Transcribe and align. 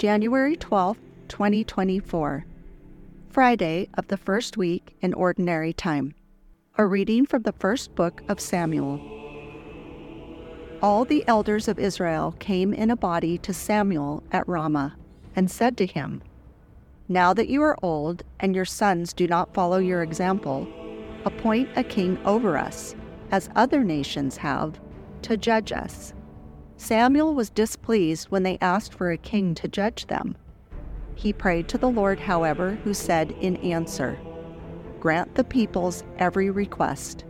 January 0.00 0.56
12, 0.56 0.96
2024, 1.28 2.46
Friday 3.28 3.86
of 3.98 4.08
the 4.08 4.16
first 4.16 4.56
week 4.56 4.96
in 5.02 5.12
Ordinary 5.12 5.74
Time. 5.74 6.14
A 6.78 6.86
reading 6.86 7.26
from 7.26 7.42
the 7.42 7.52
first 7.52 7.94
book 7.94 8.22
of 8.26 8.40
Samuel. 8.40 8.98
All 10.80 11.04
the 11.04 11.22
elders 11.28 11.68
of 11.68 11.78
Israel 11.78 12.34
came 12.38 12.72
in 12.72 12.90
a 12.90 12.96
body 12.96 13.36
to 13.36 13.52
Samuel 13.52 14.22
at 14.32 14.48
Ramah 14.48 14.96
and 15.36 15.50
said 15.50 15.76
to 15.76 15.84
him, 15.84 16.22
Now 17.06 17.34
that 17.34 17.50
you 17.50 17.60
are 17.62 17.76
old 17.82 18.22
and 18.40 18.54
your 18.54 18.64
sons 18.64 19.12
do 19.12 19.26
not 19.26 19.52
follow 19.52 19.76
your 19.76 20.02
example, 20.02 20.66
appoint 21.26 21.68
a 21.76 21.84
king 21.84 22.16
over 22.24 22.56
us, 22.56 22.94
as 23.30 23.50
other 23.54 23.84
nations 23.84 24.38
have, 24.38 24.80
to 25.20 25.36
judge 25.36 25.72
us. 25.72 26.14
Samuel 26.80 27.34
was 27.34 27.50
displeased 27.50 28.30
when 28.30 28.42
they 28.42 28.56
asked 28.62 28.94
for 28.94 29.10
a 29.10 29.18
king 29.18 29.54
to 29.56 29.68
judge 29.68 30.06
them. 30.06 30.34
He 31.14 31.30
prayed 31.30 31.68
to 31.68 31.78
the 31.78 31.90
Lord, 31.90 32.18
however, 32.18 32.76
who 32.84 32.94
said 32.94 33.32
in 33.32 33.56
answer, 33.58 34.18
Grant 34.98 35.34
the 35.34 35.44
people's 35.44 36.04
every 36.16 36.48
request. 36.48 37.26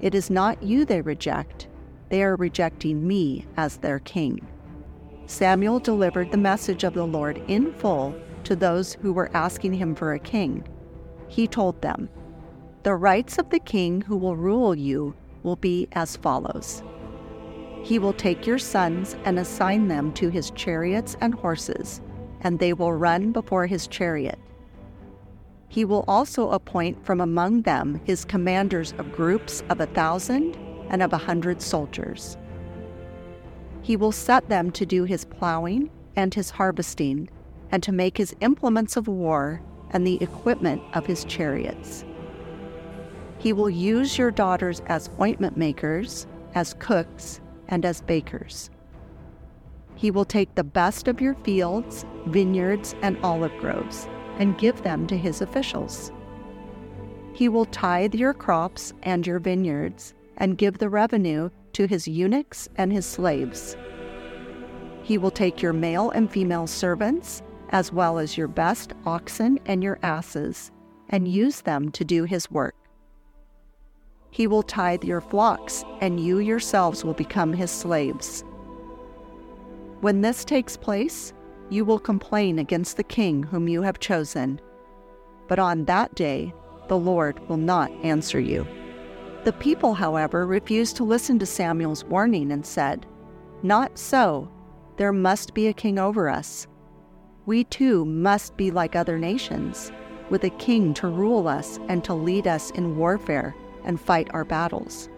It 0.00 0.14
is 0.14 0.30
not 0.30 0.62
you 0.62 0.86
they 0.86 1.02
reject, 1.02 1.68
they 2.08 2.22
are 2.22 2.34
rejecting 2.36 3.06
me 3.06 3.44
as 3.58 3.76
their 3.76 3.98
king. 3.98 4.46
Samuel 5.26 5.80
delivered 5.80 6.32
the 6.32 6.38
message 6.38 6.82
of 6.82 6.94
the 6.94 7.06
Lord 7.06 7.42
in 7.46 7.74
full 7.74 8.18
to 8.44 8.56
those 8.56 8.94
who 8.94 9.12
were 9.12 9.30
asking 9.34 9.74
him 9.74 9.94
for 9.94 10.14
a 10.14 10.18
king. 10.18 10.66
He 11.28 11.46
told 11.46 11.82
them, 11.82 12.08
The 12.84 12.94
rights 12.94 13.36
of 13.36 13.50
the 13.50 13.60
king 13.60 14.00
who 14.00 14.16
will 14.16 14.34
rule 14.34 14.74
you 14.74 15.14
will 15.42 15.56
be 15.56 15.88
as 15.92 16.16
follows 16.16 16.82
He 17.82 17.98
will 17.98 18.12
take 18.12 18.46
your 18.46 18.58
sons 18.58 19.16
and 19.24 19.38
assign 19.38 19.88
them 19.88 20.12
to 20.14 20.28
his 20.28 20.50
chariots 20.50 21.16
and 21.20 21.34
horses, 21.34 22.00
and 22.40 22.58
they 22.58 22.72
will 22.72 22.92
run 22.92 23.32
before 23.32 23.66
his 23.66 23.86
chariot. 23.86 24.38
He 25.68 25.84
will 25.84 26.04
also 26.08 26.50
appoint 26.50 27.04
from 27.04 27.20
among 27.20 27.62
them 27.62 28.00
his 28.04 28.24
commanders 28.24 28.94
of 28.98 29.12
groups 29.12 29.62
of 29.68 29.80
a 29.80 29.86
thousand 29.86 30.56
and 30.88 31.02
of 31.02 31.12
a 31.12 31.18
hundred 31.18 31.60
soldiers. 31.60 32.36
He 33.82 33.96
will 33.96 34.12
set 34.12 34.48
them 34.48 34.70
to 34.72 34.86
do 34.86 35.04
his 35.04 35.24
plowing 35.24 35.90
and 36.16 36.34
his 36.34 36.50
harvesting, 36.50 37.28
and 37.70 37.82
to 37.82 37.92
make 37.92 38.16
his 38.16 38.34
implements 38.40 38.96
of 38.96 39.08
war 39.08 39.62
and 39.90 40.06
the 40.06 40.20
equipment 40.22 40.82
of 40.94 41.06
his 41.06 41.24
chariots. 41.24 42.04
He 43.38 43.52
will 43.52 43.70
use 43.70 44.18
your 44.18 44.30
daughters 44.30 44.80
as 44.86 45.10
ointment 45.20 45.56
makers, 45.56 46.26
as 46.54 46.74
cooks, 46.74 47.40
and 47.68 47.84
as 47.84 48.00
bakers. 48.02 48.70
He 49.94 50.10
will 50.10 50.24
take 50.24 50.54
the 50.54 50.64
best 50.64 51.08
of 51.08 51.20
your 51.20 51.34
fields, 51.34 52.06
vineyards, 52.26 52.94
and 53.02 53.18
olive 53.22 53.56
groves 53.58 54.08
and 54.38 54.58
give 54.58 54.82
them 54.82 55.06
to 55.08 55.16
his 55.16 55.40
officials. 55.40 56.12
He 57.32 57.48
will 57.48 57.66
tithe 57.66 58.14
your 58.14 58.32
crops 58.34 58.92
and 59.02 59.26
your 59.26 59.38
vineyards 59.38 60.14
and 60.36 60.58
give 60.58 60.78
the 60.78 60.88
revenue 60.88 61.50
to 61.72 61.86
his 61.86 62.08
eunuchs 62.08 62.68
and 62.76 62.92
his 62.92 63.06
slaves. 63.06 63.76
He 65.02 65.18
will 65.18 65.30
take 65.30 65.62
your 65.62 65.72
male 65.72 66.10
and 66.10 66.30
female 66.30 66.66
servants, 66.66 67.42
as 67.70 67.92
well 67.92 68.18
as 68.18 68.36
your 68.36 68.48
best 68.48 68.92
oxen 69.04 69.58
and 69.66 69.82
your 69.82 69.98
asses, 70.02 70.70
and 71.08 71.26
use 71.26 71.62
them 71.62 71.90
to 71.92 72.04
do 72.04 72.24
his 72.24 72.50
work. 72.50 72.74
He 74.38 74.46
will 74.46 74.62
tithe 74.62 75.02
your 75.02 75.20
flocks, 75.20 75.84
and 76.00 76.20
you 76.20 76.38
yourselves 76.38 77.04
will 77.04 77.12
become 77.12 77.52
his 77.52 77.72
slaves. 77.72 78.44
When 80.00 80.20
this 80.20 80.44
takes 80.44 80.76
place, 80.76 81.32
you 81.70 81.84
will 81.84 81.98
complain 81.98 82.60
against 82.60 82.96
the 82.96 83.02
king 83.02 83.42
whom 83.42 83.66
you 83.66 83.82
have 83.82 83.98
chosen. 83.98 84.60
But 85.48 85.58
on 85.58 85.86
that 85.86 86.14
day, 86.14 86.54
the 86.86 86.96
Lord 86.96 87.40
will 87.48 87.56
not 87.56 87.90
answer 88.04 88.38
you. 88.38 88.64
The 89.42 89.54
people, 89.54 89.94
however, 89.94 90.46
refused 90.46 90.94
to 90.98 91.04
listen 91.04 91.40
to 91.40 91.44
Samuel's 91.44 92.04
warning 92.04 92.52
and 92.52 92.64
said, 92.64 93.06
Not 93.64 93.98
so. 93.98 94.48
There 94.98 95.12
must 95.12 95.52
be 95.52 95.66
a 95.66 95.72
king 95.72 95.98
over 95.98 96.28
us. 96.28 96.68
We 97.46 97.64
too 97.64 98.04
must 98.04 98.56
be 98.56 98.70
like 98.70 98.94
other 98.94 99.18
nations, 99.18 99.90
with 100.30 100.44
a 100.44 100.50
king 100.50 100.94
to 100.94 101.08
rule 101.08 101.48
us 101.48 101.80
and 101.88 102.04
to 102.04 102.14
lead 102.14 102.46
us 102.46 102.70
in 102.70 102.96
warfare 102.96 103.56
and 103.88 104.00
fight 104.00 104.28
our 104.30 104.44
battles. 104.44 105.08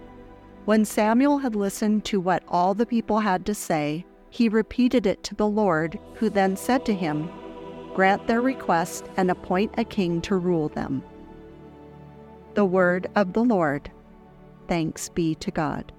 When 0.64 0.86
Samuel 0.86 1.38
had 1.38 1.54
listened 1.54 2.06
to 2.06 2.20
what 2.20 2.42
all 2.48 2.72
the 2.72 2.86
people 2.86 3.18
had 3.18 3.44
to 3.46 3.54
say, 3.54 4.06
he 4.30 4.48
repeated 4.48 5.06
it 5.06 5.22
to 5.24 5.34
the 5.34 5.46
Lord, 5.46 5.98
who 6.14 6.30
then 6.30 6.56
said 6.56 6.86
to 6.86 6.94
him, 6.94 7.28
Grant 7.94 8.26
their 8.26 8.40
request 8.40 9.04
and 9.16 9.30
appoint 9.30 9.74
a 9.76 9.84
king 9.84 10.22
to 10.22 10.36
rule 10.36 10.68
them. 10.68 11.02
The 12.54 12.64
word 12.64 13.08
of 13.16 13.32
the 13.32 13.44
Lord. 13.44 13.90
Thanks 14.68 15.08
be 15.08 15.34
to 15.36 15.50
God. 15.50 15.92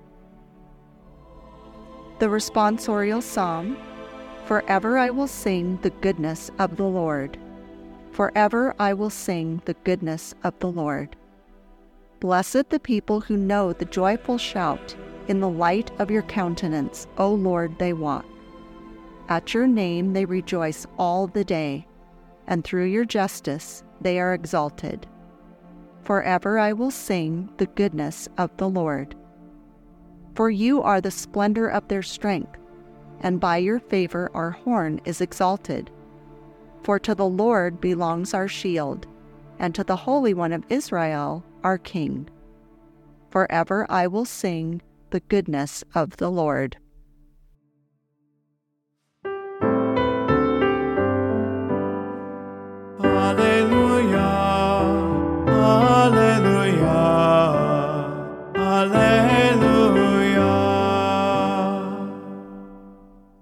The 2.20 2.28
responsorial 2.28 3.22
psalm 3.22 3.78
Forever 4.46 4.98
I 4.98 5.10
will 5.10 5.28
sing 5.28 5.80
the 5.82 5.90
goodness 5.90 6.52
of 6.60 6.76
the 6.76 6.86
Lord. 6.86 7.38
Forever 8.12 8.76
I 8.80 8.94
will 8.94 9.10
sing 9.10 9.62
the 9.66 9.76
goodness 9.76 10.34
of 10.44 10.58
the 10.60 10.72
Lord. 10.72 11.16
Blessed 12.22 12.70
the 12.70 12.80
people 12.80 13.20
who 13.20 13.36
know 13.36 13.74
the 13.74 13.86
joyful 13.86 14.38
shout. 14.38 14.96
In 15.28 15.40
the 15.40 15.50
light 15.50 15.90
of 16.00 16.12
your 16.12 16.22
countenance, 16.22 17.08
O 17.18 17.34
Lord, 17.34 17.80
they 17.80 17.94
walk. 17.94 18.26
At 19.28 19.56
your 19.56 19.66
name 19.66 20.14
they 20.14 20.26
rejoice 20.26 20.86
all 21.00 21.26
the 21.26 21.44
day, 21.44 21.88
and 22.46 22.64
through 22.64 22.86
your 22.86 23.06
justice 23.06 23.84
they 24.02 24.20
are 24.20 24.36
exalted. 24.36 25.08
Forever 26.04 26.60
I 26.60 26.74
will 26.74 26.92
sing 26.92 27.50
the 27.58 27.66
goodness 27.66 28.30
of 28.38 28.56
the 28.58 28.70
Lord. 28.70 29.16
For 30.36 30.52
you 30.52 30.84
are 30.84 31.02
the 31.02 31.10
splendor 31.10 31.70
of 31.70 31.88
their 31.88 32.04
strength, 32.04 32.60
and 33.22 33.40
by 33.40 33.58
your 33.58 33.80
favor 33.80 34.30
our 34.36 34.52
horn 34.52 35.02
is 35.06 35.22
exalted. 35.22 35.90
For 36.84 37.00
to 37.00 37.16
the 37.16 37.28
Lord 37.28 37.82
belongs 37.82 38.36
our 38.36 38.48
shield, 38.48 39.08
and 39.58 39.74
to 39.74 39.84
the 39.84 39.96
Holy 39.96 40.36
One 40.36 40.54
of 40.54 40.64
Israel 40.70 41.44
our 41.64 41.78
King. 41.78 42.30
Forever 43.30 43.86
I 43.90 44.08
will 44.08 44.26
sing 44.26 44.82
the 45.12 45.20
goodness 45.22 45.84
of 45.94 46.18
the 46.18 46.30
Lord. 46.30 46.78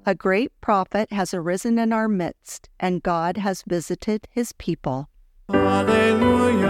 A 0.09 0.15
great 0.15 0.51
prophet 0.59 1.11
has 1.11 1.35
arisen 1.35 1.77
in 1.77 1.93
our 1.93 2.07
midst, 2.07 2.67
and 2.79 3.03
God 3.03 3.37
has 3.37 3.61
visited 3.67 4.27
his 4.31 4.53
people. 4.53 5.07
Alleluia, 5.49 6.69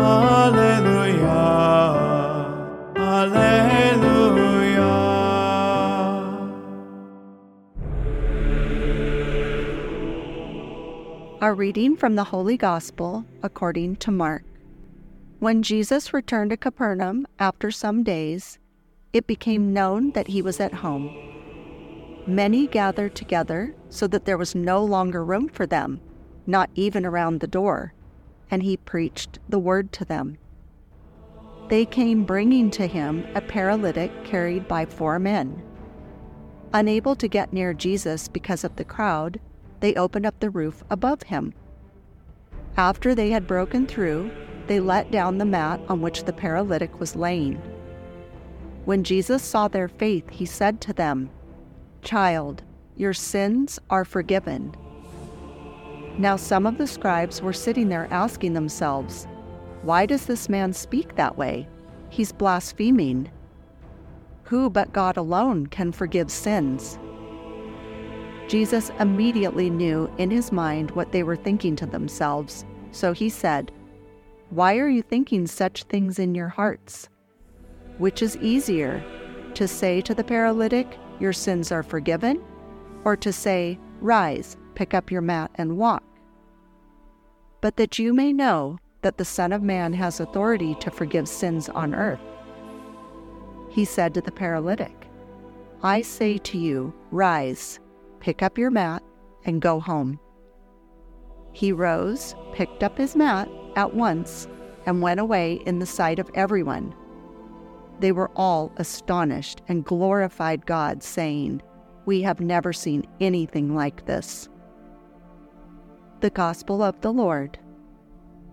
Alleluia, 0.00 1.34
Alleluia. 2.96 4.40
A 11.42 11.54
reading 11.54 11.96
from 11.96 12.14
the 12.16 12.24
Holy 12.24 12.56
Gospel 12.56 13.24
according 13.42 13.96
to 13.96 14.10
Mark. 14.10 14.44
When 15.38 15.62
Jesus 15.62 16.12
returned 16.12 16.50
to 16.50 16.56
Capernaum 16.56 17.26
after 17.38 17.70
some 17.70 18.02
days, 18.02 18.58
it 19.12 19.26
became 19.26 19.72
known 19.72 20.12
that 20.12 20.28
he 20.28 20.42
was 20.42 20.60
at 20.60 20.74
home 20.74 21.30
Many 22.26 22.66
gathered 22.66 23.14
together 23.16 23.74
so 23.88 24.06
that 24.06 24.24
there 24.24 24.38
was 24.38 24.54
no 24.54 24.84
longer 24.84 25.24
room 25.24 25.48
for 25.48 25.66
them, 25.66 26.00
not 26.46 26.70
even 26.74 27.06
around 27.06 27.40
the 27.40 27.46
door, 27.46 27.92
and 28.50 28.62
he 28.62 28.76
preached 28.76 29.38
the 29.48 29.58
word 29.58 29.92
to 29.92 30.04
them. 30.04 30.36
They 31.68 31.84
came 31.84 32.24
bringing 32.24 32.70
to 32.72 32.86
him 32.86 33.26
a 33.34 33.40
paralytic 33.40 34.24
carried 34.24 34.66
by 34.66 34.86
four 34.86 35.18
men. 35.18 35.62
Unable 36.72 37.14
to 37.16 37.28
get 37.28 37.52
near 37.52 37.72
Jesus 37.72 38.28
because 38.28 38.64
of 38.64 38.76
the 38.76 38.84
crowd, 38.84 39.40
they 39.80 39.94
opened 39.94 40.26
up 40.26 40.38
the 40.40 40.50
roof 40.50 40.82
above 40.90 41.24
him. 41.24 41.54
After 42.76 43.14
they 43.14 43.30
had 43.30 43.46
broken 43.46 43.86
through, 43.86 44.30
they 44.66 44.80
let 44.80 45.10
down 45.10 45.38
the 45.38 45.44
mat 45.44 45.80
on 45.88 46.00
which 46.00 46.24
the 46.24 46.32
paralytic 46.32 47.00
was 47.00 47.16
laying. 47.16 47.56
When 48.84 49.04
Jesus 49.04 49.42
saw 49.42 49.68
their 49.68 49.88
faith, 49.88 50.28
he 50.30 50.46
said 50.46 50.80
to 50.82 50.92
them, 50.92 51.30
Child, 52.02 52.62
your 52.96 53.12
sins 53.12 53.78
are 53.90 54.04
forgiven. 54.04 54.74
Now, 56.18 56.36
some 56.36 56.66
of 56.66 56.78
the 56.78 56.86
scribes 56.86 57.40
were 57.40 57.52
sitting 57.52 57.88
there 57.88 58.08
asking 58.10 58.52
themselves, 58.52 59.26
Why 59.82 60.06
does 60.06 60.26
this 60.26 60.48
man 60.48 60.72
speak 60.72 61.16
that 61.16 61.36
way? 61.36 61.68
He's 62.10 62.32
blaspheming. 62.32 63.30
Who 64.44 64.68
but 64.68 64.92
God 64.92 65.16
alone 65.16 65.66
can 65.68 65.92
forgive 65.92 66.30
sins? 66.30 66.98
Jesus 68.48 68.90
immediately 68.98 69.70
knew 69.70 70.12
in 70.18 70.28
his 70.28 70.50
mind 70.50 70.90
what 70.90 71.12
they 71.12 71.22
were 71.22 71.36
thinking 71.36 71.76
to 71.76 71.86
themselves, 71.86 72.64
so 72.90 73.12
he 73.12 73.28
said, 73.28 73.70
Why 74.50 74.78
are 74.78 74.88
you 74.88 75.02
thinking 75.02 75.46
such 75.46 75.84
things 75.84 76.18
in 76.18 76.34
your 76.34 76.48
hearts? 76.48 77.08
Which 77.98 78.22
is 78.22 78.36
easier, 78.38 79.04
to 79.54 79.68
say 79.68 80.00
to 80.00 80.14
the 80.14 80.24
paralytic, 80.24 80.98
Your 81.20 81.32
sins 81.32 81.70
are 81.70 81.84
forgiven, 81.84 82.42
or 83.04 83.16
to 83.18 83.32
say, 83.32 83.78
Rise, 84.00 84.56
pick 84.80 84.94
up 84.94 85.10
your 85.10 85.20
mat, 85.20 85.50
and 85.56 85.76
walk? 85.76 86.02
But 87.60 87.76
that 87.76 87.98
you 87.98 88.14
may 88.14 88.32
know 88.32 88.78
that 89.02 89.18
the 89.18 89.26
Son 89.26 89.52
of 89.52 89.62
Man 89.62 89.92
has 89.92 90.20
authority 90.20 90.74
to 90.80 90.90
forgive 90.90 91.28
sins 91.28 91.68
on 91.68 91.94
earth. 91.94 92.18
He 93.68 93.84
said 93.84 94.14
to 94.14 94.22
the 94.22 94.32
paralytic, 94.32 95.06
I 95.82 96.00
say 96.00 96.38
to 96.38 96.56
you, 96.56 96.94
Rise 97.10 97.78
pick 98.20 98.42
up 98.42 98.56
your 98.56 98.70
mat, 98.70 99.02
and 99.44 99.60
go 99.60 99.80
home. 99.80 100.18
He 101.52 101.72
rose, 101.72 102.34
picked 102.54 102.82
up 102.82 102.96
his 102.96 103.16
mat 103.16 103.48
at 103.76 103.94
once, 103.94 104.46
and 104.86 105.02
went 105.02 105.20
away 105.20 105.60
in 105.66 105.78
the 105.78 105.86
sight 105.86 106.18
of 106.18 106.30
everyone. 106.34 106.94
They 107.98 108.12
were 108.12 108.30
all 108.36 108.72
astonished 108.76 109.60
and 109.68 109.84
glorified 109.84 110.64
God, 110.64 111.02
saying, 111.02 111.60
We 112.06 112.22
have 112.22 112.40
never 112.40 112.72
seen 112.72 113.06
anything 113.20 113.74
like 113.74 114.06
this. 114.06 114.49
The 116.20 116.28
Gospel 116.28 116.82
of 116.82 117.00
the 117.00 117.14
Lord. 117.14 117.58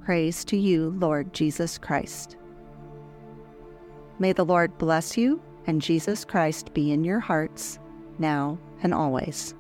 Praise 0.06 0.46
to 0.46 0.56
you, 0.56 0.96
Lord 0.98 1.34
Jesus 1.34 1.78
Christ. 1.78 2.38
May 4.20 4.32
the 4.32 4.46
Lord 4.46 4.78
bless 4.78 5.18
you 5.18 5.42
and 5.66 5.82
Jesus 5.82 6.24
Christ 6.24 6.74
be 6.74 6.94
in 6.94 7.04
your 7.04 7.20
hearts, 7.20 7.78
now 8.20 8.58
and 8.84 8.94
always. 8.94 9.54